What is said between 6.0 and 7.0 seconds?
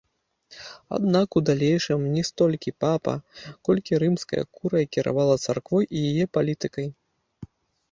яе палітыкай.